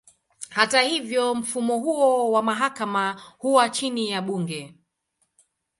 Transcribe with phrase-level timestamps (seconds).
[0.49, 4.75] Hata hivyo, mfumo huo wa mahakama huwa chini ya bunge.